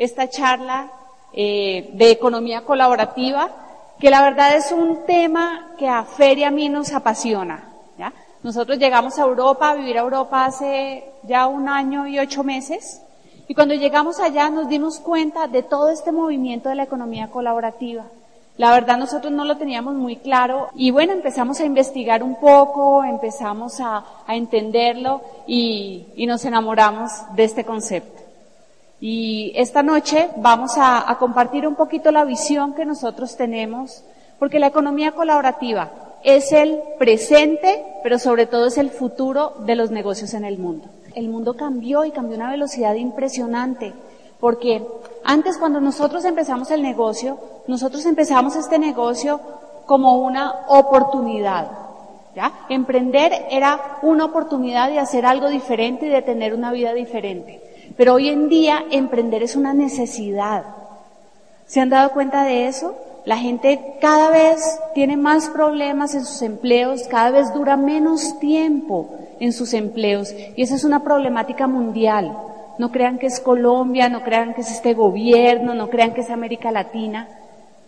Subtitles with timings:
[0.00, 0.90] esta charla
[1.34, 3.50] eh, de economía colaborativa,
[4.00, 7.68] que la verdad es un tema que a Fer y a mí nos apasiona.
[7.98, 8.10] ¿ya?
[8.42, 13.02] Nosotros llegamos a Europa, a vivir a Europa hace ya un año y ocho meses,
[13.46, 18.04] y cuando llegamos allá nos dimos cuenta de todo este movimiento de la economía colaborativa.
[18.56, 23.04] La verdad nosotros no lo teníamos muy claro y bueno, empezamos a investigar un poco,
[23.04, 28.19] empezamos a, a entenderlo y, y, nos enamoramos de este concepto.
[29.00, 34.04] Y esta noche vamos a, compartir un poquito la visión que nosotros tenemos,
[34.38, 35.90] porque la economía colaborativa
[36.22, 40.88] es el presente, pero sobre todo es el futuro de los negocios en el mundo.
[41.14, 43.94] El mundo cambió y cambió a una velocidad impresionante.
[44.38, 44.86] Porque
[45.24, 49.40] antes cuando nosotros empezamos el negocio, nosotros empezamos este negocio
[49.86, 51.70] como una oportunidad.
[52.34, 52.52] ¿ya?
[52.68, 57.69] Emprender era una oportunidad de hacer algo diferente y de tener una vida diferente.
[58.00, 60.64] Pero hoy en día emprender es una necesidad.
[61.66, 62.96] ¿Se han dado cuenta de eso?
[63.26, 64.58] La gente cada vez
[64.94, 70.62] tiene más problemas en sus empleos, cada vez dura menos tiempo en sus empleos y
[70.62, 72.34] esa es una problemática mundial.
[72.78, 76.30] No crean que es Colombia, no crean que es este gobierno, no crean que es
[76.30, 77.28] América Latina.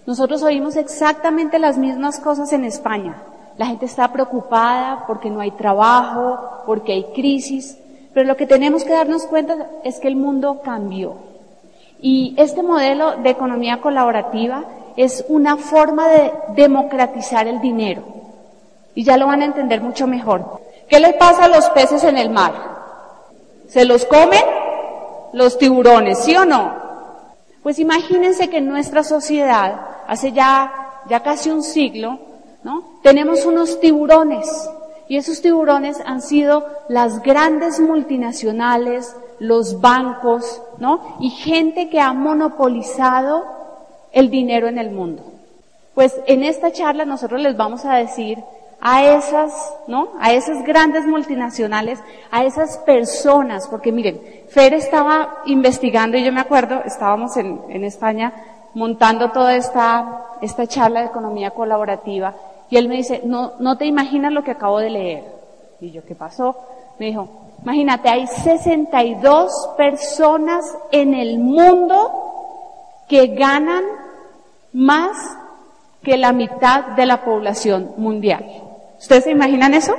[0.05, 3.17] Nosotros oímos exactamente las mismas cosas en España.
[3.57, 7.79] La gente está preocupada porque no hay trabajo, porque hay crisis,
[8.15, 11.17] pero lo que tenemos que darnos cuenta es que el mundo cambió.
[12.01, 14.65] Y este modelo de economía colaborativa
[14.97, 18.03] es una forma de democratizar el dinero.
[18.95, 20.61] Y ya lo van a entender mucho mejor.
[20.89, 22.53] ¿Qué le pasa a los peces en el mar?
[23.69, 24.43] ¿Se los comen?
[25.33, 26.75] los tiburones, ¿sí o no?
[27.63, 32.19] Pues imagínense que en nuestra sociedad, hace ya, ya casi un siglo,
[32.63, 32.99] ¿no?
[33.03, 34.69] Tenemos unos tiburones.
[35.13, 41.19] Y esos tiburones han sido las grandes multinacionales, los bancos, ¿no?
[41.21, 43.45] Y gente que ha monopolizado
[44.11, 45.23] el dinero en el mundo.
[45.95, 48.39] Pues en esta charla nosotros les vamos a decir
[48.81, 49.53] a esas,
[49.87, 50.13] ¿no?
[50.19, 51.99] A esas grandes multinacionales,
[52.31, 54.19] a esas personas, porque miren,
[54.49, 58.33] Fer estaba investigando y yo me acuerdo, estábamos en, España
[58.73, 62.35] montando toda esta, esta charla de economía colaborativa
[62.73, 65.25] y él me dice, no, no te imaginas lo que acabo de leer.
[65.79, 66.57] Y yo, ¿qué pasó?
[66.99, 67.29] Me dijo,
[67.63, 73.85] imagínate, hay 62 personas en el mundo que ganan
[74.73, 75.19] más
[76.03, 78.43] que la mitad de la población mundial.
[78.99, 79.95] ¿Ustedes se imaginan eso?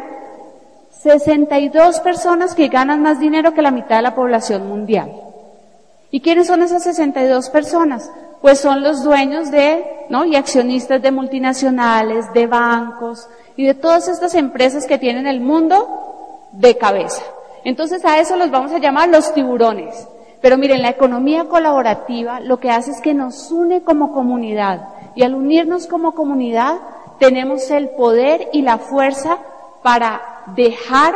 [1.04, 5.12] 62 personas que ganan más dinero que la mitad de la población mundial.
[6.10, 8.10] ¿Y quiénes son esas 62 personas?
[8.42, 10.26] Pues son los dueños de, ¿no?
[10.26, 16.48] Y accionistas de multinacionales, de bancos y de todas estas empresas que tienen el mundo
[16.52, 17.24] de cabeza.
[17.64, 20.08] Entonces a eso los vamos a llamar los tiburones.
[20.42, 24.90] Pero miren, la economía colaborativa lo que hace es que nos une como comunidad.
[25.16, 26.80] Y al unirnos como comunidad,
[27.18, 29.38] tenemos el poder y la fuerza
[29.84, 30.22] para
[30.56, 31.16] dejar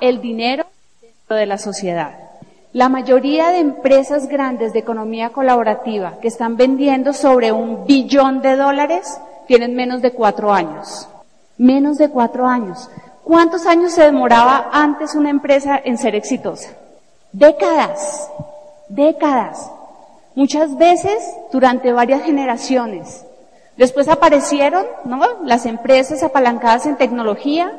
[0.00, 0.64] el dinero
[1.00, 2.29] dentro de la sociedad.
[2.72, 8.54] La mayoría de empresas grandes de economía colaborativa que están vendiendo sobre un billón de
[8.54, 11.08] dólares tienen menos de cuatro años.
[11.58, 12.88] Menos de cuatro años.
[13.24, 16.70] ¿Cuántos años se demoraba antes una empresa en ser exitosa?
[17.32, 18.30] Décadas.
[18.88, 19.68] Décadas.
[20.36, 21.18] Muchas veces
[21.50, 23.26] durante varias generaciones.
[23.76, 25.42] Después aparecieron, ¿no?
[25.42, 27.72] Las empresas apalancadas en tecnología.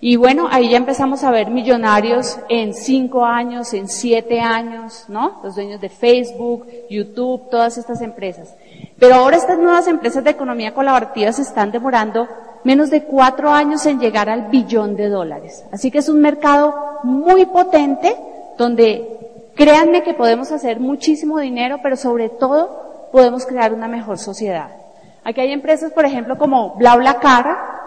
[0.00, 5.40] Y bueno, ahí ya empezamos a ver millonarios en cinco años, en siete años, ¿no?
[5.42, 8.54] Los dueños de Facebook, YouTube, todas estas empresas.
[8.98, 12.28] Pero ahora estas nuevas empresas de economía colaborativa se están demorando
[12.62, 15.64] menos de cuatro años en llegar al billón de dólares.
[15.72, 18.16] Así que es un mercado muy potente
[18.56, 24.68] donde créanme que podemos hacer muchísimo dinero, pero sobre todo podemos crear una mejor sociedad.
[25.24, 27.77] Aquí hay empresas, por ejemplo, como BlaBlaCar.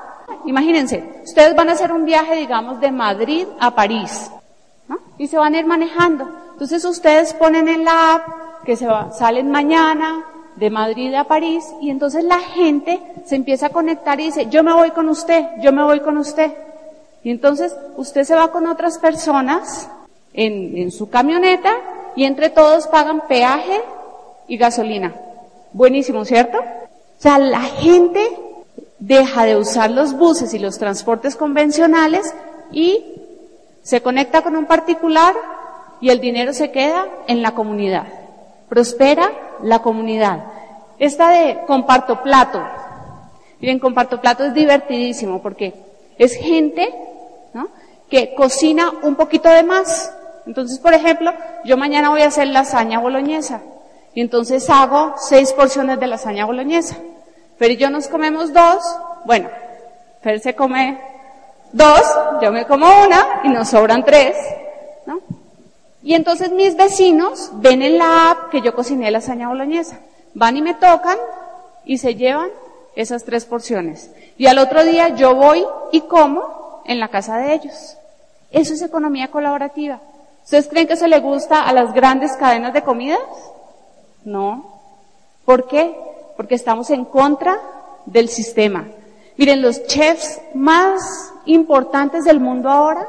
[0.46, 4.32] Imagínense, ustedes van a hacer un viaje, digamos, de Madrid a París,
[4.88, 5.00] ¿no?
[5.18, 6.28] Y se van a ir manejando.
[6.54, 11.66] Entonces ustedes ponen en la app que se va, salen mañana de Madrid a París
[11.82, 15.46] y entonces la gente se empieza a conectar y dice, yo me voy con usted,
[15.62, 16.52] yo me voy con usted.
[17.24, 19.90] Y entonces usted se va con otras personas
[20.34, 21.72] en, en su camioneta
[22.16, 23.82] y entre todos pagan peaje
[24.48, 25.14] y gasolina.
[25.74, 26.58] Buenísimo, ¿cierto?
[26.60, 28.28] O sea, la gente
[29.02, 32.34] deja de usar los buses y los transportes convencionales
[32.72, 33.04] y
[33.82, 35.36] se conecta con un particular
[36.00, 38.06] y el dinero se queda en la comunidad.
[38.70, 39.32] Prospera
[39.64, 40.44] la comunidad.
[41.00, 42.62] Esta de comparto plato.
[43.60, 45.74] Miren, comparto plato es divertidísimo porque
[46.20, 46.94] es gente
[47.54, 47.70] ¿no?
[48.08, 50.14] que cocina un poquito de más.
[50.46, 51.34] Entonces, por ejemplo,
[51.66, 53.62] yo mañana voy a hacer lasaña boloñesa.
[54.14, 56.98] Y entonces hago seis porciones de lasaña boloñesa.
[57.62, 58.84] Fer y yo nos comemos dos,
[59.24, 59.48] bueno,
[60.24, 61.00] Fer se come
[61.72, 62.02] dos,
[62.42, 64.36] yo me como una y nos sobran tres,
[65.06, 65.20] ¿no?
[66.02, 70.00] Y entonces mis vecinos ven en la app que yo cociné lasaña boloñesa.
[70.34, 71.20] Van y me tocan
[71.86, 72.50] y se llevan
[72.96, 74.10] esas tres porciones.
[74.40, 77.96] Y al otro día yo voy y como en la casa de ellos.
[78.50, 80.00] Eso es economía colaborativa.
[80.44, 83.20] ¿Ustedes creen que eso le gusta a las grandes cadenas de comidas?
[84.26, 84.80] No.
[85.46, 85.96] ¿Por qué?
[86.42, 87.62] Porque estamos en contra
[88.08, 88.88] del sistema.
[89.38, 93.08] Miren, los chefs más importantes del mundo ahora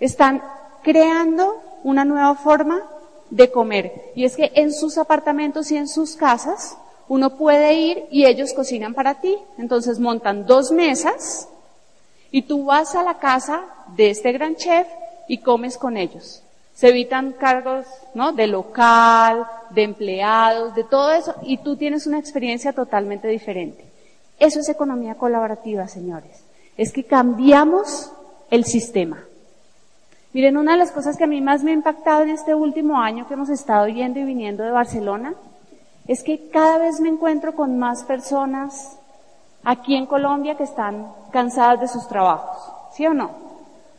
[0.00, 0.42] están
[0.82, 2.82] creando una nueva forma
[3.30, 4.10] de comer.
[4.16, 8.54] Y es que en sus apartamentos y en sus casas uno puede ir y ellos
[8.54, 9.38] cocinan para ti.
[9.56, 11.48] Entonces montan dos mesas
[12.32, 14.88] y tú vas a la casa de este gran chef
[15.28, 16.42] y comes con ellos.
[16.74, 18.32] Se evitan cargos, ¿no?
[18.32, 23.84] De local, de empleados, de todo eso, y tú tienes una experiencia totalmente diferente.
[24.38, 26.44] Eso es economía colaborativa, señores.
[26.76, 28.10] Es que cambiamos
[28.50, 29.24] el sistema.
[30.32, 32.98] Miren, una de las cosas que a mí más me ha impactado en este último
[32.98, 35.34] año que hemos estado yendo y viniendo de Barcelona
[36.08, 38.98] es que cada vez me encuentro con más personas
[39.62, 42.72] aquí en Colombia que están cansadas de sus trabajos.
[42.94, 43.51] ¿Sí o no?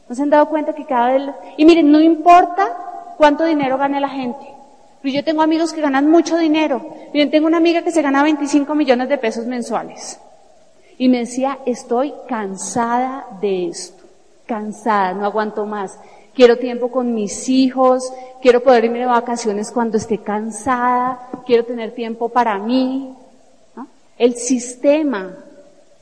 [0.08, 1.30] ¿No se han dado cuenta que cada vez...
[1.58, 4.46] Y miren, no importa cuánto dinero gane la gente.
[5.02, 6.82] Pero yo tengo amigos que ganan mucho dinero.
[7.14, 10.20] Miren, tengo una amiga que se gana 25 millones de pesos mensuales.
[10.98, 14.04] Y me decía, estoy cansada de esto.
[14.46, 15.98] Cansada, no aguanto más
[16.34, 18.12] quiero tiempo con mis hijos,
[18.42, 23.16] quiero poder irme de vacaciones cuando esté cansada, quiero tener tiempo para mí.
[24.18, 25.36] El sistema,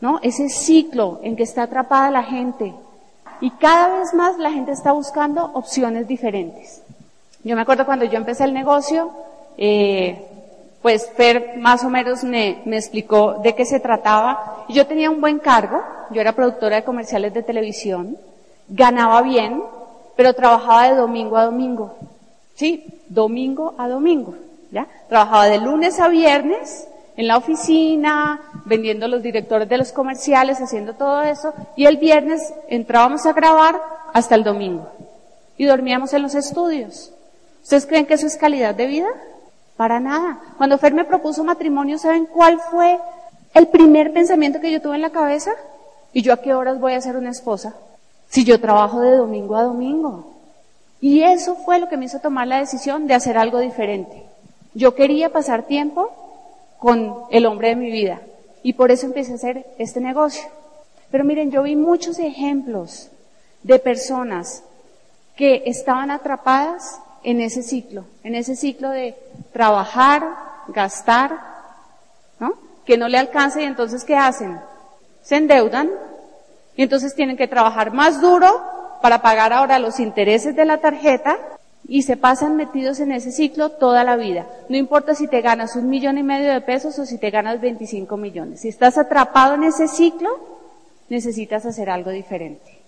[0.02, 0.20] ¿no?
[0.22, 2.74] Ese ciclo en que está atrapada la gente.
[3.42, 6.84] Y cada vez más la gente está buscando opciones diferentes.
[7.44, 9.10] Yo me acuerdo cuando yo empecé el negocio,
[9.58, 10.28] eh,
[10.82, 14.66] pues Fer más o menos me, me explicó de qué se trataba.
[14.70, 18.16] Yo tenía un buen cargo, yo era productora de comerciales de televisión,
[18.68, 19.64] ganaba bien,
[20.16, 21.96] pero trabajaba de domingo a domingo.
[22.54, 24.36] Sí, domingo a domingo,
[24.72, 24.88] ¿ya?
[25.10, 30.94] Trabajaba de lunes a viernes en la oficina, vendiendo los directores de los comerciales, haciendo
[30.94, 33.82] todo eso, y el viernes entrábamos a grabar
[34.14, 34.90] hasta el domingo.
[35.58, 37.12] Y dormíamos en los estudios.
[37.64, 39.10] ¿Ustedes creen que eso es calidad de vida?
[39.78, 40.40] Para nada.
[40.58, 43.00] Cuando Fer me propuso matrimonio, ¿saben cuál fue
[43.54, 45.52] el primer pensamiento que yo tuve en la cabeza?
[46.14, 47.74] ¿Y yo a qué horas voy a ser una esposa?
[48.32, 50.32] si yo trabajo de domingo a domingo?
[51.02, 54.24] Y eso fue lo que me hizo tomar la decisión de hacer algo diferente.
[54.74, 56.10] Yo quería pasar tiempo
[56.82, 58.22] con el hombre de mi vida
[58.64, 60.42] y por eso empecé a hacer este negocio.
[61.12, 63.12] Pero miren, yo vi muchos ejemplos
[63.62, 64.64] de personas
[65.36, 69.16] que estaban atrapadas en ese ciclo, en ese ciclo de
[69.54, 70.28] trabajar,
[70.70, 71.40] gastar,
[72.40, 72.56] ¿no?
[72.84, 74.60] Que no le alcanza y entonces ¿qué hacen?
[75.22, 75.92] Se endeudan
[76.76, 78.50] y entonces tienen que trabajar más duro
[79.04, 81.38] para pagar ahora los intereses de la tarjeta
[81.88, 84.48] y se pasan metidos en ese ciclo toda la vida.
[84.70, 87.60] No importa si te ganas un millón y medio de pesos o si te ganas
[87.62, 88.62] 25 millones.
[88.62, 90.30] Si estás atrapado en ese ciclo,
[91.10, 92.80] necesitas hacer algo diferente.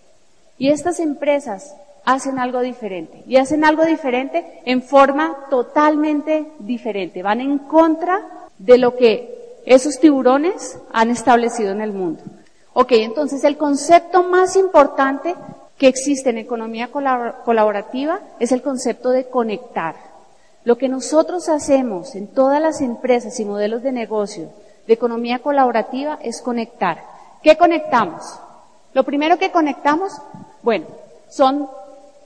[0.57, 1.75] Y estas empresas
[2.05, 3.23] hacen algo diferente.
[3.27, 7.23] Y hacen algo diferente en forma totalmente diferente.
[7.23, 8.21] Van en contra
[8.57, 12.21] de lo que esos tiburones han establecido en el mundo.
[12.73, 15.35] Ok, entonces el concepto más importante
[15.83, 19.95] que existe en economía colaborativa es el concepto de conectar.
[20.63, 24.49] Lo que nosotros hacemos en todas las empresas y modelos de negocio
[24.87, 27.03] de economía colaborativa es conectar.
[27.41, 28.23] ¿Qué conectamos?
[28.93, 30.13] Lo primero que conectamos,
[30.61, 30.85] bueno,
[31.27, 31.67] son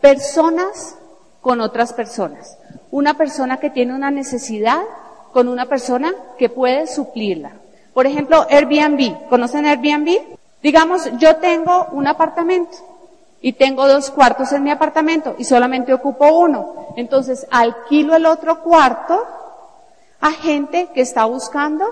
[0.01, 0.95] personas
[1.41, 2.59] con otras personas.
[2.91, 4.83] Una persona que tiene una necesidad
[5.33, 7.53] con una persona que puede suplirla.
[7.95, 9.27] Por ejemplo, Airbnb.
[9.29, 10.37] ¿Conocen Airbnb?
[10.61, 12.96] Digamos, yo tengo un apartamento
[13.47, 16.87] y tengo dos cuartos en mi apartamento y solamente ocupo uno.
[16.97, 19.25] Entonces alquilo el otro cuarto
[20.19, 21.85] a gente que está buscando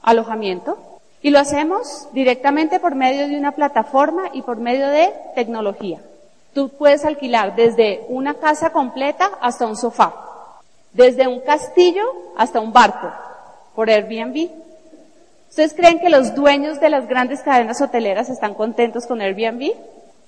[0.00, 0.78] alojamiento
[1.20, 6.00] y lo hacemos directamente por medio de una plataforma y por medio de tecnología.
[6.54, 10.14] Tú puedes alquilar desde una casa completa hasta un sofá,
[10.94, 12.04] desde un castillo
[12.38, 13.12] hasta un barco
[13.74, 14.48] por Airbnb.
[15.50, 19.74] ¿Ustedes creen que los dueños de las grandes cadenas hoteleras están contentos con Airbnb?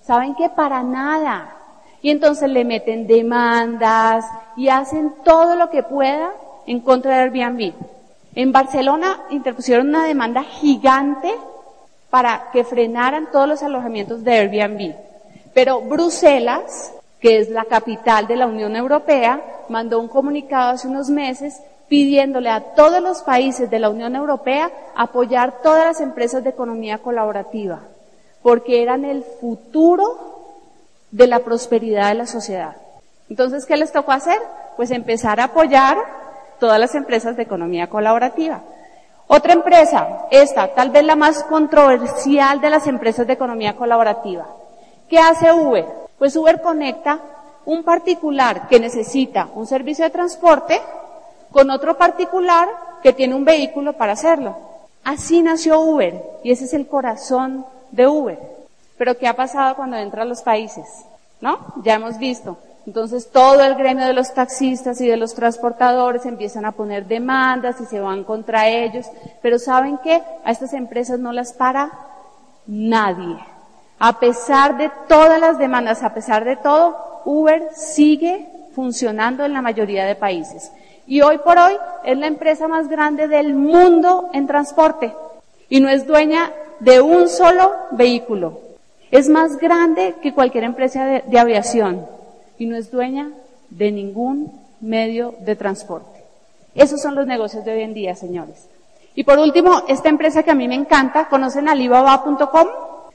[0.08, 1.54] Saben que para nada.
[2.00, 4.24] Y entonces le meten demandas
[4.56, 6.32] y hacen todo lo que pueda
[6.66, 7.74] en contra de Airbnb.
[8.34, 11.30] En Barcelona interpusieron una demanda gigante
[12.08, 14.94] para que frenaran todos los alojamientos de Airbnb.
[15.52, 21.10] Pero Bruselas, que es la capital de la Unión Europea, mandó un comunicado hace unos
[21.10, 26.48] meses pidiéndole a todos los países de la Unión Europea apoyar todas las empresas de
[26.48, 27.80] economía colaborativa,
[28.42, 30.38] porque eran el futuro
[31.10, 32.76] de la prosperidad de la sociedad.
[33.28, 34.38] Entonces, ¿qué les tocó hacer?
[34.76, 35.98] Pues empezar a apoyar
[36.58, 38.62] todas las empresas de economía colaborativa.
[39.26, 44.46] Otra empresa, esta, tal vez la más controversial de las empresas de economía colaborativa.
[45.08, 45.86] ¿Qué hace Uber?
[46.18, 47.20] Pues Uber conecta
[47.66, 50.80] un particular que necesita un servicio de transporte
[51.50, 52.68] con otro particular
[53.02, 54.56] que tiene un vehículo para hacerlo.
[55.04, 58.38] Así nació Uber y ese es el corazón de Uber.
[58.96, 60.84] Pero ¿qué ha pasado cuando entra a los países?
[61.40, 61.74] ¿No?
[61.82, 62.58] Ya hemos visto.
[62.86, 67.80] Entonces todo el gremio de los taxistas y de los transportadores empiezan a poner demandas
[67.80, 69.06] y se van contra ellos.
[69.42, 70.22] Pero ¿saben qué?
[70.44, 71.90] A estas empresas no las para
[72.66, 73.38] nadie.
[73.98, 79.60] A pesar de todas las demandas, a pesar de todo, Uber sigue funcionando en la
[79.60, 80.72] mayoría de países.
[81.06, 81.72] Y hoy por hoy
[82.04, 85.12] es la empresa más grande del mundo en transporte.
[85.68, 88.60] Y no es dueña de un solo vehículo.
[89.10, 92.06] Es más grande que cualquier empresa de, aviación
[92.58, 93.30] y no es dueña
[93.70, 96.22] de ningún medio de transporte.
[96.74, 98.68] Esos son los negocios de hoy en día, señores.
[99.14, 102.68] Y por último, esta empresa que a mí me encanta, ¿conocen alibaba.com?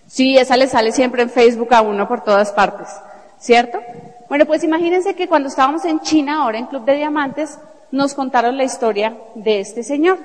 [0.07, 2.87] Sí, esa le sale siempre en Facebook a uno por todas partes,
[3.39, 3.79] ¿cierto?
[4.27, 7.57] Bueno, pues imagínense que cuando estábamos en China, ahora en Club de Diamantes,
[7.91, 10.17] nos contaron la historia de este señor.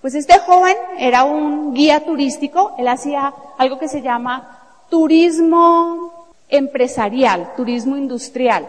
[0.00, 7.52] Pues este joven era un guía turístico, él hacía algo que se llama turismo empresarial,
[7.54, 8.66] turismo industrial.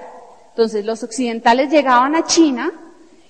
[0.50, 2.72] Entonces los occidentales llegaban a China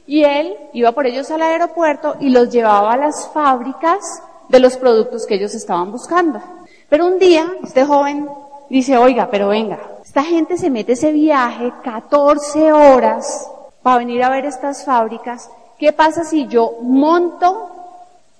[0.07, 4.77] y él iba por ellos al aeropuerto y los llevaba a las fábricas de los
[4.77, 6.41] productos que ellos estaban buscando.
[6.89, 8.27] Pero un día este joven
[8.69, 13.47] dice, oiga, pero venga, esta gente se mete ese viaje 14 horas
[13.83, 15.51] para venir a ver estas fábricas.
[15.77, 17.80] ¿Qué pasa si yo monto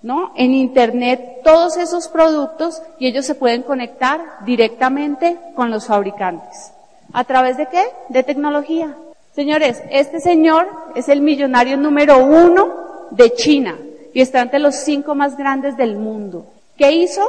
[0.02, 0.32] ¿no?
[0.36, 6.72] En Internet todos esos productos y ellos se pueden conectar directamente con los fabricantes.
[7.14, 7.84] ¿A través de qué?
[8.10, 8.96] De tecnología.
[9.36, 13.78] Señores, este señor es el millonario número uno de China
[14.14, 16.46] y está entre los cinco más grandes del mundo.
[16.78, 17.22] ¿Qué hizo?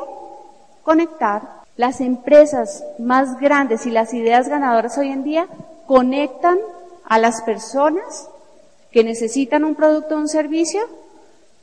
[0.83, 1.63] Conectar.
[1.77, 5.47] Las empresas más grandes y las ideas ganadoras hoy en día
[5.87, 6.59] conectan
[7.05, 8.29] a las personas
[8.91, 10.83] que necesitan un producto o un servicio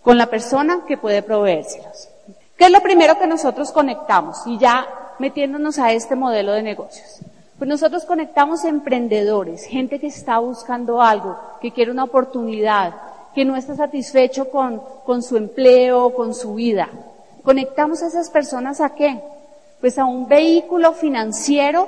[0.02, 2.10] con la persona que puede proveérselos.
[2.58, 4.42] ¿Qué es lo primero que nosotros conectamos?
[4.46, 4.88] Y ya
[5.20, 7.20] metiéndonos a este modelo de negocios.
[7.58, 12.94] Pues nosotros conectamos emprendedores, gente que está buscando algo, que quiere una oportunidad,
[13.36, 16.90] que no está satisfecho con, con su empleo, con su vida.
[17.44, 19.22] Conectamos a esas personas a qué?
[19.82, 21.88] Pues a un vehículo financiero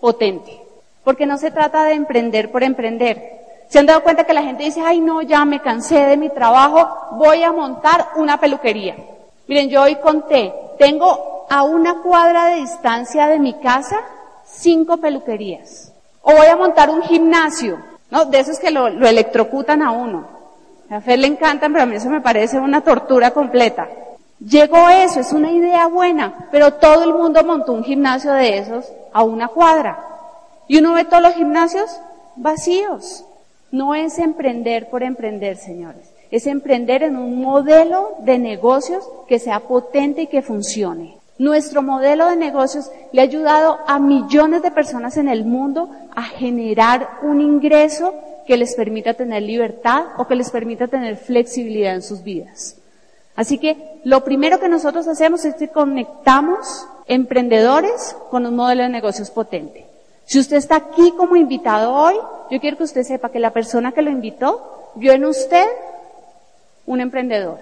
[0.00, 0.60] potente.
[1.04, 4.64] Porque no se trata de emprender por emprender, ¿Se han dado cuenta que la gente
[4.64, 8.96] dice, ay no, ya me cansé de mi trabajo, voy a montar una peluquería?
[9.46, 14.00] Miren, yo hoy conté, tengo a una cuadra de distancia de mi casa
[14.50, 15.92] cinco peluquerías.
[16.22, 17.78] O voy a montar un gimnasio,
[18.10, 18.24] ¿no?
[18.26, 20.26] De esos que lo, electrocutan a uno.
[20.90, 23.88] A Fer le encantan, pero a mí eso me parece una tortura completa.
[24.40, 28.86] Llegó eso, es una idea buena, pero todo el mundo montó un gimnasio de esos
[29.12, 29.98] a una cuadra.
[30.68, 32.00] Y uno ve todos los gimnasios
[32.36, 33.24] vacíos.
[33.70, 36.12] No es emprender por emprender, señores.
[36.30, 41.16] Es emprender en un modelo de negocios que sea potente y que funcione.
[41.38, 46.22] Nuestro modelo de negocios le ha ayudado a millones de personas en el mundo a
[46.22, 48.14] generar un ingreso
[48.46, 52.76] que les permita tener libertad o que les permita tener flexibilidad en sus vidas.
[53.36, 58.88] Así que lo primero que nosotros hacemos es que conectamos emprendedores con un modelo de
[58.88, 59.87] negocios potente.
[60.28, 62.14] Si usted está aquí como invitado hoy,
[62.50, 65.64] yo quiero que usted sepa que la persona que lo invitó vio en usted
[66.84, 67.58] un emprendedor.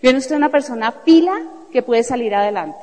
[0.00, 1.32] Vio en usted una persona pila
[1.72, 2.78] que puede salir adelante.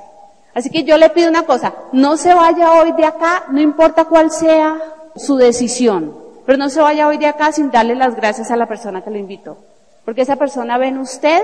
[0.54, 4.04] Así que yo le pido una cosa, no se vaya hoy de acá, no importa
[4.04, 4.78] cuál sea
[5.16, 6.14] su decisión,
[6.46, 9.12] pero no se vaya hoy de acá sin darle las gracias a la persona que
[9.12, 9.58] lo invitó.
[10.04, 11.42] Porque esa persona ve en usted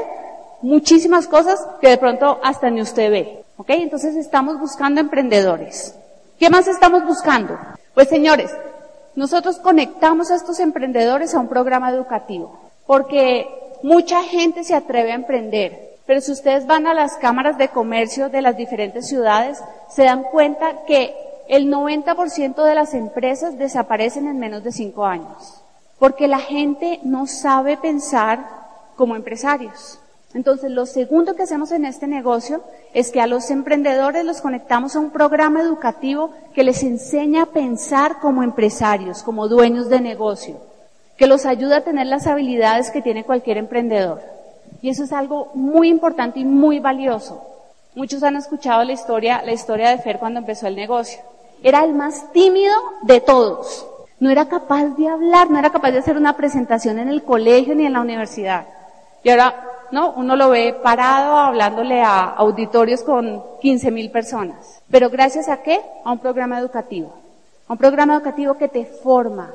[0.61, 3.45] muchísimas cosas que de pronto hasta ni usted ve.
[3.55, 3.69] ¿Ok?
[3.69, 5.95] Entonces estamos buscando emprendedores.
[6.39, 7.57] ¿Qué más estamos buscando?
[7.95, 8.55] Pues señores,
[9.15, 13.47] nosotros conectamos a estos emprendedores a un programa educativo, porque
[13.81, 18.29] mucha gente se atreve a emprender, pero si ustedes van a las cámaras de comercio
[18.29, 21.15] de las diferentes ciudades, se dan cuenta que
[21.49, 25.63] el 90% de las empresas desaparecen en menos de cinco años,
[25.97, 28.45] porque la gente no sabe pensar
[28.95, 29.99] como empresarios.
[30.33, 32.61] Entonces, lo segundo que hacemos en este negocio
[32.93, 37.45] es que a los emprendedores los conectamos a un programa educativo que les enseña a
[37.47, 40.57] pensar como empresarios, como dueños de negocio.
[41.17, 44.21] que los ayuda a tener las habilidades que tiene cualquier emprendedor.
[44.81, 47.43] Y eso es algo muy importante y muy valioso.
[47.95, 51.19] Muchos han escuchado la historia, la historia de Fer cuando empezó el negocio.
[51.63, 53.87] Era el más tímido de todos.
[54.19, 57.73] No era capaz de hablar, no era capaz de hacer una presentación en el colegio
[57.73, 58.67] ni en la universidad.
[59.23, 64.81] Y ahora, no, uno lo ve parado hablándole a auditorios con 15 mil personas.
[64.89, 65.81] Pero gracias a qué?
[66.03, 67.13] A un programa educativo.
[67.67, 69.51] A un programa educativo que te forma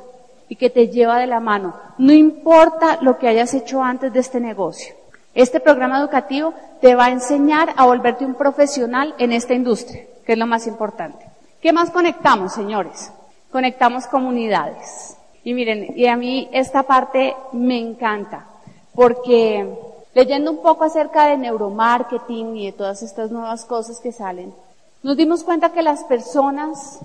[0.48, 1.74] y que te lleva de la mano.
[1.98, 4.94] No importa lo que hayas hecho antes de este negocio.
[5.34, 10.32] Este programa educativo te va a enseñar a volverte un profesional en esta industria, que
[10.32, 11.24] es lo más importante.
[11.62, 13.10] ¿Qué más conectamos, señores?
[13.50, 15.16] Conectamos comunidades.
[15.44, 18.46] Y miren, y a mí esta parte me encanta,
[18.94, 24.54] porque leyendo un poco acerca de neuromarketing y de todas estas nuevas cosas que salen,
[25.02, 27.00] nos dimos cuenta que las personas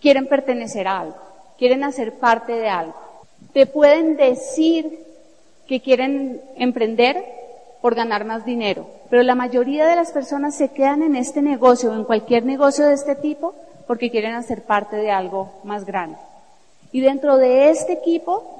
[0.00, 1.16] quieren pertenecer a algo,
[1.58, 2.94] quieren hacer parte de algo.
[3.52, 5.06] Te pueden decir
[5.66, 7.24] que quieren emprender,
[7.80, 8.86] por ganar más dinero.
[9.10, 12.86] Pero la mayoría de las personas se quedan en este negocio o en cualquier negocio
[12.86, 13.54] de este tipo
[13.86, 16.18] porque quieren hacer parte de algo más grande.
[16.92, 18.57] Y dentro de este equipo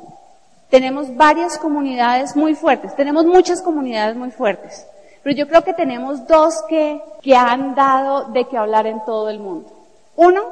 [0.71, 4.87] tenemos varias comunidades muy fuertes, tenemos muchas comunidades muy fuertes,
[5.23, 9.31] pero yo creo que tenemos dos que, que han dado de qué hablar en todo
[9.31, 9.71] el mundo.
[10.17, 10.43] Uno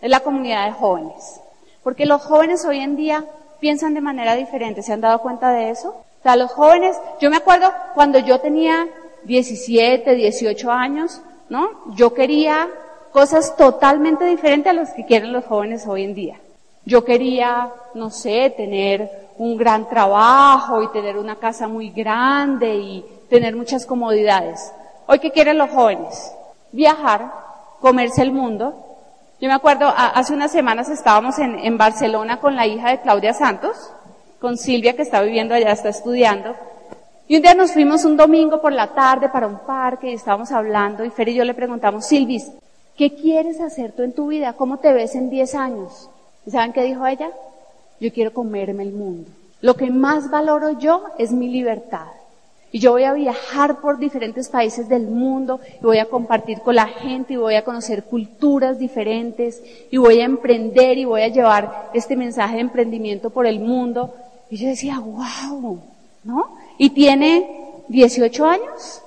[0.00, 1.40] es la comunidad de jóvenes,
[1.82, 3.24] porque los jóvenes hoy en día
[3.60, 5.90] piensan de manera diferente, ¿se han dado cuenta de eso?
[5.90, 8.88] O sea, los jóvenes, yo me acuerdo cuando yo tenía
[9.24, 11.68] 17, 18 años, ¿no?
[11.94, 12.68] Yo quería
[13.12, 16.40] cosas totalmente diferentes a las que quieren los jóvenes hoy en día.
[16.84, 23.04] Yo quería, no sé, tener un gran trabajo y tener una casa muy grande y
[23.28, 24.72] tener muchas comodidades.
[25.06, 26.32] Hoy, ¿qué quieren los jóvenes?
[26.72, 27.32] Viajar,
[27.80, 28.74] comerse el mundo.
[29.40, 33.34] Yo me acuerdo, hace unas semanas estábamos en, en Barcelona con la hija de Claudia
[33.34, 33.76] Santos
[34.44, 36.54] con Silvia que está viviendo allá, está estudiando.
[37.26, 40.52] Y un día nos fuimos un domingo por la tarde para un parque y estábamos
[40.52, 42.52] hablando y Fer y yo le preguntamos, Silvis,
[42.94, 44.52] ¿qué quieres hacer tú en tu vida?
[44.52, 46.10] ¿Cómo te ves en 10 años?
[46.44, 47.30] ¿Y saben qué dijo ella?
[48.04, 49.30] Yo quiero comerme el mundo.
[49.62, 52.08] Lo que más valoro yo es mi libertad.
[52.70, 56.74] Y yo voy a viajar por diferentes países del mundo y voy a compartir con
[56.74, 61.28] la gente y voy a conocer culturas diferentes y voy a emprender y voy a
[61.28, 64.14] llevar este mensaje de emprendimiento por el mundo.
[64.50, 65.80] Y yo decía, wow,
[66.24, 66.58] ¿no?
[66.76, 67.48] Y tiene
[67.88, 69.00] 18 años.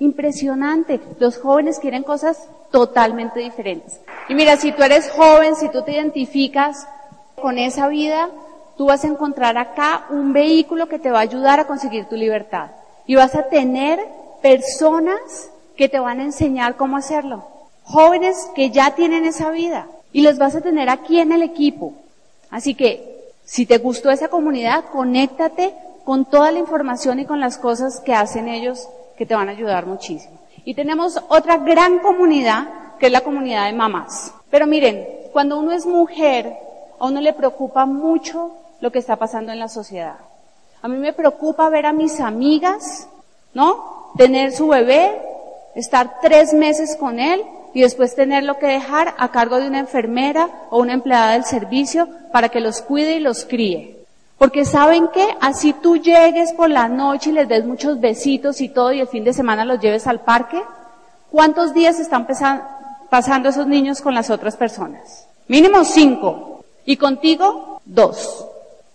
[0.00, 0.98] Impresionante.
[1.20, 4.00] Los jóvenes quieren cosas totalmente diferentes.
[4.28, 6.88] Y mira, si tú eres joven, si tú te identificas
[7.40, 8.30] con esa vida,
[8.76, 12.16] tú vas a encontrar acá un vehículo que te va a ayudar a conseguir tu
[12.16, 12.70] libertad.
[13.06, 14.00] Y vas a tener
[14.42, 17.46] personas que te van a enseñar cómo hacerlo.
[17.84, 19.86] Jóvenes que ya tienen esa vida.
[20.12, 21.92] Y los vas a tener aquí en el equipo.
[22.50, 27.58] Así que si te gustó esa comunidad, conéctate con toda la información y con las
[27.58, 30.38] cosas que hacen ellos que te van a ayudar muchísimo.
[30.64, 32.68] Y tenemos otra gran comunidad,
[32.98, 34.32] que es la comunidad de mamás.
[34.50, 36.56] Pero miren, cuando uno es mujer,
[36.98, 40.16] a uno le preocupa mucho lo que está pasando en la sociedad.
[40.82, 43.08] A mí me preocupa ver a mis amigas,
[43.54, 44.12] ¿no?
[44.16, 45.20] Tener su bebé,
[45.74, 47.42] estar tres meses con él
[47.74, 52.08] y después tenerlo que dejar a cargo de una enfermera o una empleada del servicio
[52.32, 53.96] para que los cuide y los críe.
[54.38, 58.68] Porque saben que así tú llegues por la noche y les des muchos besitos y
[58.68, 60.62] todo y el fin de semana los lleves al parque,
[61.30, 62.26] ¿cuántos días están
[63.10, 65.26] pasando esos niños con las otras personas?
[65.48, 66.55] Mínimo cinco.
[66.86, 68.46] Y contigo, dos.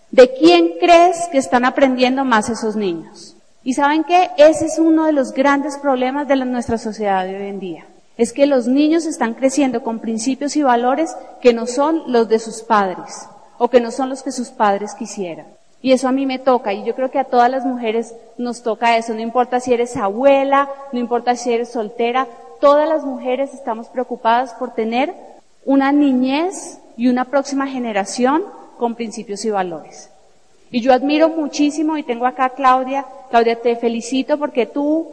[0.10, 3.36] ¿De quién crees que están aprendiendo más esos niños?
[3.64, 7.48] Y saben que ese es uno de los grandes problemas de nuestra sociedad de hoy
[7.48, 7.86] en día
[8.18, 12.38] es que los niños están creciendo con principios y valores que no son los de
[12.38, 13.28] sus padres
[13.58, 15.48] o que no son los que sus padres quisieran.
[15.82, 18.62] Y eso a mí me toca y yo creo que a todas las mujeres nos
[18.62, 22.28] toca eso, no importa si eres abuela, no importa si eres soltera,
[22.60, 25.16] todas las mujeres estamos preocupadas por tener
[25.66, 28.44] una niñez y una próxima generación
[28.78, 30.10] con principios y valores.
[30.72, 35.10] Y yo admiro muchísimo y tengo acá a Claudia, Claudia te felicito porque tú,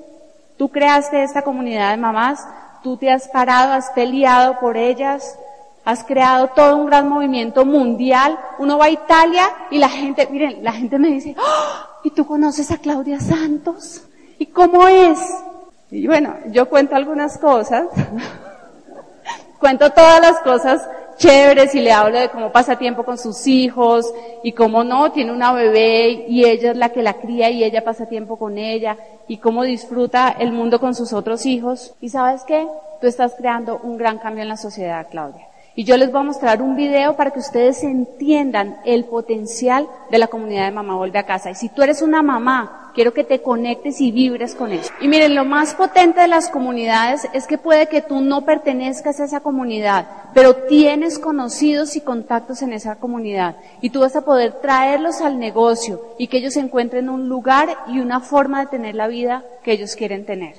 [0.56, 2.46] tú creaste esta comunidad de mamás,
[2.82, 5.38] tú te has parado, has peleado por ellas,
[5.84, 8.38] has creado todo un gran movimiento mundial.
[8.58, 11.88] Uno va a Italia y la gente, miren, la gente me dice, ¡Ah!
[12.04, 14.02] ¿y tú conoces a Claudia Santos?
[14.38, 15.18] ¿Y cómo es?
[15.90, 17.86] Y bueno, yo cuento algunas cosas,
[19.58, 20.86] cuento todas las cosas
[21.18, 24.06] chéveres y le hablo de cómo pasa tiempo con sus hijos
[24.42, 27.84] y cómo no, tiene una bebé y ella es la que la cría y ella
[27.84, 31.94] pasa tiempo con ella y cómo disfruta el mundo con sus otros hijos.
[32.00, 32.66] Y sabes qué?
[33.00, 35.46] Tú estás creando un gran cambio en la sociedad, Claudia.
[35.78, 40.18] Y yo les voy a mostrar un video para que ustedes entiendan el potencial de
[40.18, 41.52] la comunidad de Mamá Vuelve a Casa.
[41.52, 44.92] Y si tú eres una mamá, quiero que te conectes y vibres con eso.
[45.00, 49.20] Y miren, lo más potente de las comunidades es que puede que tú no pertenezcas
[49.20, 53.54] a esa comunidad, pero tienes conocidos y contactos en esa comunidad.
[53.80, 58.00] Y tú vas a poder traerlos al negocio y que ellos encuentren un lugar y
[58.00, 60.56] una forma de tener la vida que ellos quieren tener.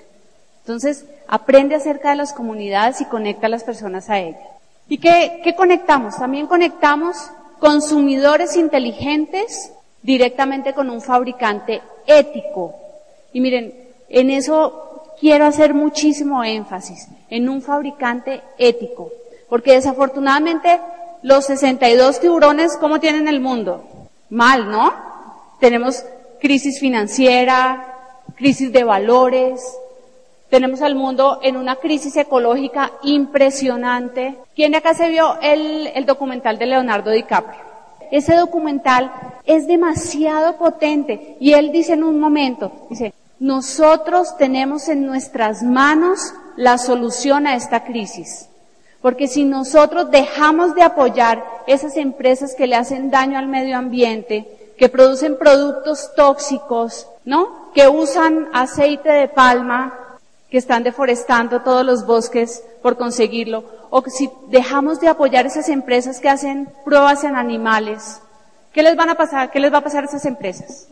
[0.61, 4.58] Entonces, aprende acerca de las comunidades y conecta a las personas a ellas.
[4.89, 6.17] ¿Y qué, qué conectamos?
[6.17, 7.15] También conectamos
[7.59, 9.71] consumidores inteligentes
[10.01, 12.75] directamente con un fabricante ético.
[13.31, 13.73] Y miren,
[14.09, 19.11] en eso quiero hacer muchísimo énfasis, en un fabricante ético.
[19.47, 20.79] Porque desafortunadamente
[21.21, 23.83] los 62 tiburones, ¿cómo tienen el mundo?
[24.29, 24.93] Mal, ¿no?
[25.59, 26.03] Tenemos
[26.39, 27.95] crisis financiera,
[28.35, 29.61] crisis de valores,
[30.49, 34.37] tenemos al mundo en una crisis ecológica impresionante.
[34.55, 37.69] ¿Quién de acá se vio el, el documental de Leonardo DiCaprio?
[38.11, 39.11] Ese documental
[39.45, 46.33] es demasiado potente y él dice en un momento, dice, nosotros tenemos en nuestras manos
[46.57, 48.49] la solución a esta crisis.
[49.01, 54.73] Porque si nosotros dejamos de apoyar esas empresas que le hacen daño al medio ambiente,
[54.77, 57.71] que producen productos tóxicos, ¿no?
[57.73, 59.93] Que usan aceite de palma,
[60.49, 66.19] que están deforestando todos los bosques por conseguirlo, o si dejamos de apoyar esas empresas
[66.19, 68.21] que hacen pruebas en animales,
[68.71, 69.51] ¿qué les van a pasar?
[69.51, 70.87] ¿Qué les va a pasar a esas empresas?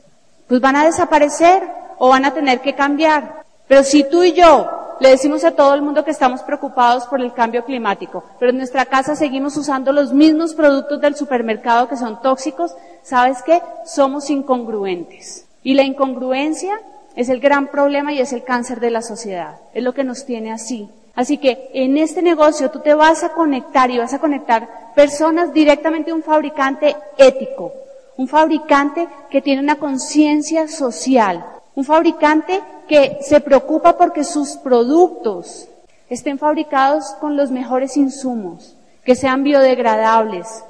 [0.48, 1.64] Pues van a desaparecer
[1.98, 3.44] o van a tener que cambiar.
[3.68, 7.20] Pero si tú y yo le decimos a todo el mundo que estamos preocupados por
[7.20, 11.98] el cambio climático, pero en nuestra casa seguimos usando los mismos productos del supermercado que
[11.98, 13.62] son tóxicos, ¿sabes qué?
[13.86, 15.46] Somos incongruentes.
[15.64, 16.80] Y la incongruencia
[17.18, 19.58] es el gran problema y es el cáncer de la sociedad.
[19.74, 20.88] Es lo que nos tiene así.
[21.16, 25.52] Así que en este negocio tú te vas a conectar y vas a conectar personas
[25.52, 27.74] directamente a un fabricante ético,
[28.18, 35.68] un fabricante que tiene una conciencia social, un fabricante que se preocupa porque sus productos
[36.12, 40.64] estén fabricados con los mejores insumos, que sean biodegradables,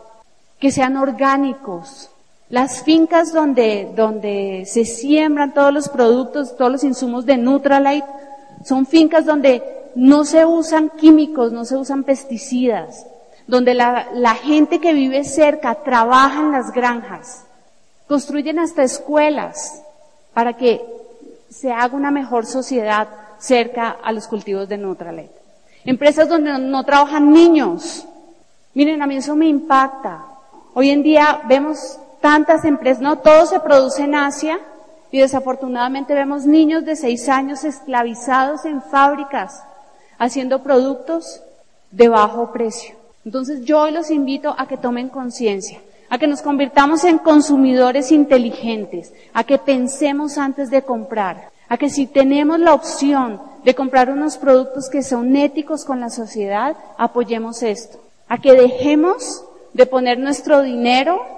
[0.62, 2.10] que sean orgánicos,
[2.50, 8.08] las fincas donde, donde se siembran todos los productos, todos los insumos de Nutralite,
[8.64, 9.62] son fincas donde
[9.96, 13.06] no se usan químicos, no se usan pesticidas,
[13.48, 17.44] donde la, la gente que vive cerca trabaja en las granjas,
[18.08, 19.84] construyen hasta escuelas
[20.34, 20.86] para que
[21.50, 23.08] se haga una mejor sociedad
[23.40, 25.36] cerca a los cultivos de Nutralite.
[25.84, 28.06] Empresas donde no, no trabajan niños.
[28.74, 30.26] Miren, a mí eso me impacta.
[30.74, 34.60] Hoy en día vemos tantas empresas, no todo se produce en Asia
[35.12, 39.64] y desafortunadamente vemos niños de seis años esclavizados en fábricas
[40.20, 41.42] haciendo productos
[41.90, 42.96] de bajo precio.
[43.24, 48.12] Entonces yo hoy los invito a que tomen conciencia, a que nos convirtamos en consumidores
[48.12, 54.10] inteligentes, a que pensemos antes de comprar, a que si tenemos la opción de comprar
[54.10, 60.20] unos productos que son éticos con la sociedad, apoyemos esto, a que dejemos de poner
[60.20, 61.37] nuestro dinero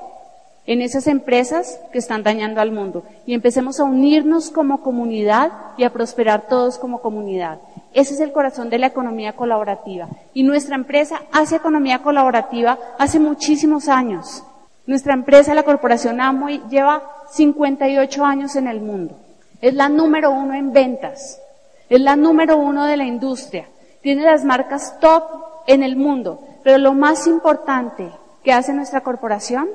[0.70, 5.84] en esas empresas que están dañando al mundo y empecemos a unirnos como comunidad y
[5.84, 7.58] a prosperar todos como comunidad.
[7.92, 10.08] Ese es el corazón de la economía colaborativa.
[10.32, 14.44] Y nuestra empresa hace economía colaborativa hace muchísimos años.
[14.86, 17.02] Nuestra empresa, la corporación Amway, lleva
[17.32, 19.16] 58 años en el mundo.
[19.62, 21.42] Es la número uno en ventas.
[21.90, 23.66] Es la número uno de la industria.
[24.04, 25.24] Tiene las marcas top
[25.66, 26.40] en el mundo.
[26.64, 28.12] Pero lo más importante
[28.44, 29.68] que hace nuestra corporación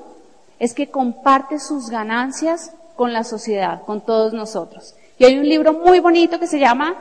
[0.58, 4.94] es que comparte sus ganancias con la sociedad, con todos nosotros.
[5.18, 6.96] Y hay un libro muy bonito que se llama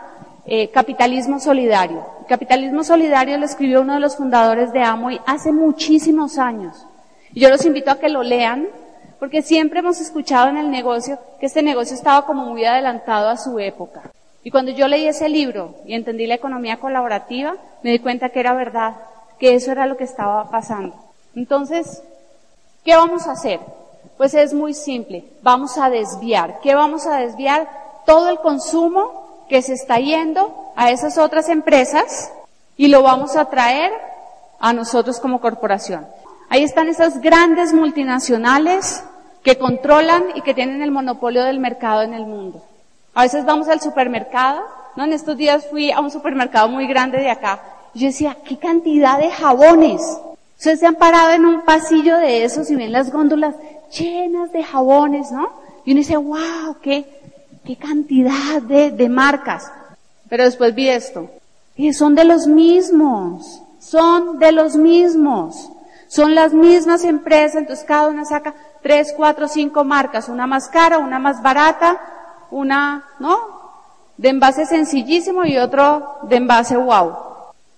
[0.46, 2.06] eh, Capitalismo Solidario.
[2.28, 6.86] Capitalismo Solidario lo escribió uno de los fundadores de Amway hace muchísimos años.
[7.34, 8.68] Y yo los invito a que lo lean,
[9.20, 13.38] porque siempre hemos escuchado en el negocio que este negocio estaba como muy adelantado a
[13.38, 14.12] su época.
[14.44, 18.42] Y cuando yo leí ese libro y entendí la economía colaborativa, me di cuenta que
[18.42, 18.96] era verdad,
[19.40, 20.96] que eso era lo que estaba pasando.
[21.36, 22.04] Entonces,
[22.84, 23.60] ¿Qué vamos a hacer?
[24.18, 26.60] Pues es muy simple, vamos a desviar.
[26.62, 27.68] ¿Qué vamos a desviar?
[28.06, 32.32] Todo el consumo que se está yendo a esas otras empresas
[32.76, 33.92] y lo vamos a traer
[34.60, 36.06] a nosotros como corporación.
[36.50, 39.04] Ahí están esas grandes multinacionales
[39.44, 42.64] que controlan y que tienen el monopolio del mercado en el mundo.
[43.14, 44.62] A veces vamos al supermercado,
[44.96, 45.06] ¿no?
[45.06, 47.62] En estos días fui a un supermercado muy grande de acá.
[47.94, 50.02] Y yo decía, ¿qué cantidad de jabones?
[50.64, 53.54] Ustedes se han parado en un pasillo de esos y ven las góndolas
[53.92, 55.50] llenas de jabones, ¿no?
[55.84, 57.04] Y uno dice, wow, qué,
[57.66, 59.70] qué cantidad de, de marcas.
[60.30, 61.30] Pero después vi esto.
[61.76, 63.62] Y son de los mismos.
[63.78, 65.70] son de los mismos.
[66.08, 70.98] Son las mismas empresas, entonces cada una saca tres, cuatro, cinco marcas, una más cara,
[71.00, 72.00] una más barata,
[72.52, 73.38] una, ¿no?
[74.16, 77.12] De envase sencillísimo y otro de envase wow.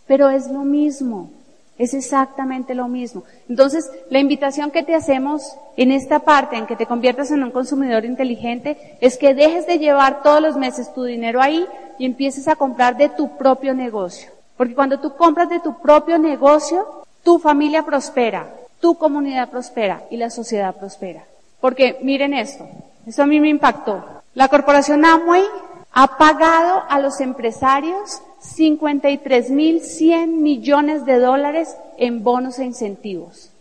[0.05, 1.31] Pero es lo mismo.
[1.77, 3.23] Es exactamente lo mismo.
[3.49, 7.51] Entonces, la invitación que te hacemos en esta parte, en que te conviertas en un
[7.51, 11.65] consumidor inteligente, es que dejes de llevar todos los meses tu dinero ahí
[11.99, 14.31] y empieces a comprar de tu propio negocio.
[14.55, 20.17] Porque cuando tú compras de tu propio negocio, tu familia prospera, tu comunidad prospera y
[20.17, 21.23] la sociedad prospera.
[21.59, 22.67] Porque miren esto,
[23.05, 24.03] eso a mí me impactó.
[24.33, 25.43] La corporación Amway
[25.91, 33.51] ha pagado a los empresarios 53.100 millones de dólares en bonos e incentivos.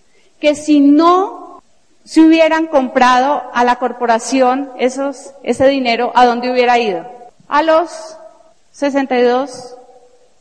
[0.41, 1.63] Que si no
[2.05, 7.07] se hubieran comprado a la corporación esos, ese dinero, ¿a dónde hubiera ido?
[7.49, 8.17] A los
[8.73, 9.77] 62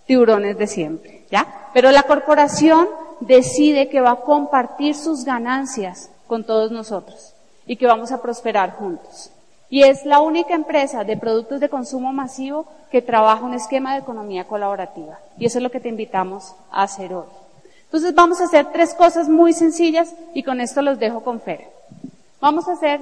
[0.06, 1.70] tiburones de siempre, ¿ya?
[1.74, 2.88] Pero la corporación
[3.22, 7.34] decide que va a compartir sus ganancias con todos nosotros
[7.66, 9.32] y que vamos a prosperar juntos.
[9.74, 14.02] Y es la única empresa de productos de consumo masivo que trabaja un esquema de
[14.02, 15.18] economía colaborativa.
[15.36, 17.26] Y eso es lo que te invitamos a hacer hoy.
[17.86, 21.68] Entonces vamos a hacer tres cosas muy sencillas y con esto los dejo con Fer.
[22.40, 23.02] Vamos a hacer,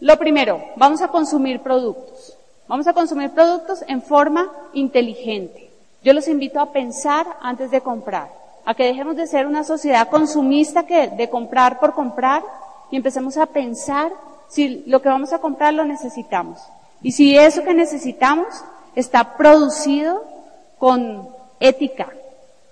[0.00, 2.36] lo primero, vamos a consumir productos.
[2.68, 5.70] Vamos a consumir productos en forma inteligente.
[6.04, 8.28] Yo los invito a pensar antes de comprar,
[8.66, 12.42] a que dejemos de ser una sociedad consumista que de comprar por comprar
[12.90, 14.12] y empecemos a pensar
[14.48, 16.60] si lo que vamos a comprar lo necesitamos.
[17.02, 18.46] Y si eso que necesitamos
[18.94, 20.24] está producido
[20.78, 21.28] con
[21.60, 22.08] ética,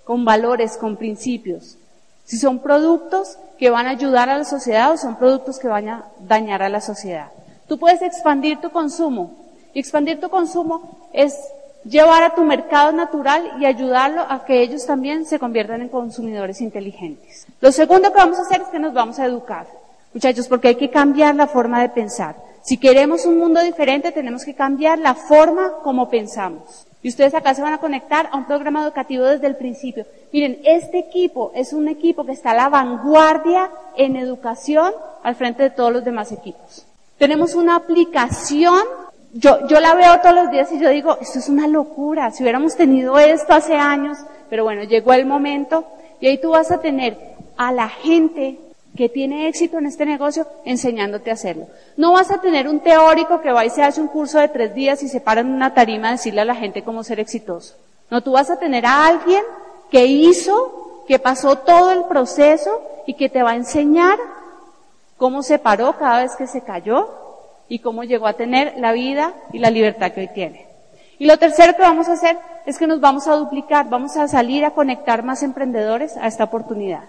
[0.05, 1.77] con valores, con principios.
[2.25, 5.89] Si son productos que van a ayudar a la sociedad o son productos que van
[5.89, 7.29] a dañar a la sociedad.
[7.69, 9.33] Tú puedes expandir tu consumo.
[9.73, 11.37] Y expandir tu consumo es
[11.85, 16.61] llevar a tu mercado natural y ayudarlo a que ellos también se conviertan en consumidores
[16.61, 17.47] inteligentes.
[17.61, 19.67] Lo segundo que vamos a hacer es que nos vamos a educar.
[20.15, 22.37] Muchachos, porque hay que cambiar la forma de pensar.
[22.63, 26.87] Si queremos un mundo diferente, tenemos que cambiar la forma como pensamos.
[27.03, 30.07] Y ustedes acá se van a conectar a un programa educativo desde el principio.
[30.33, 35.65] Miren, este equipo es un equipo que está a la vanguardia en educación al frente
[35.65, 36.87] de todos los demás equipos.
[37.19, 38.81] Tenemos una aplicación,
[39.35, 42.43] yo, yo la veo todos los días y yo digo, esto es una locura, si
[42.43, 44.17] hubiéramos tenido esto hace años,
[44.49, 45.85] pero bueno, llegó el momento
[46.21, 47.19] y ahí tú vas a tener
[47.57, 48.59] a la gente
[48.97, 51.67] que tiene éxito en este negocio enseñándote a hacerlo.
[51.97, 54.75] No vas a tener un teórico que va y se hace un curso de tres
[54.75, 57.75] días y se para en una tarima a decirle a la gente cómo ser exitoso.
[58.11, 59.43] No, tú vas a tener a alguien
[59.91, 64.19] que hizo, que pasó todo el proceso y que te va a enseñar
[65.17, 67.09] cómo se paró cada vez que se cayó
[67.69, 70.67] y cómo llegó a tener la vida y la libertad que hoy tiene.
[71.19, 74.29] Y lo tercero que vamos a hacer es que nos vamos a duplicar, vamos a
[74.29, 77.05] salir a conectar más emprendedores a esta oportunidad.